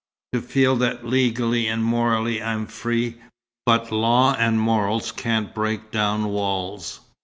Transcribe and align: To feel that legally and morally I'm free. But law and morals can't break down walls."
To 0.33 0.41
feel 0.41 0.77
that 0.77 1.05
legally 1.05 1.67
and 1.67 1.83
morally 1.83 2.41
I'm 2.41 2.65
free. 2.65 3.17
But 3.67 3.91
law 3.91 4.33
and 4.33 4.59
morals 4.59 5.11
can't 5.11 5.53
break 5.53 5.91
down 5.91 6.25
walls." 6.29 7.01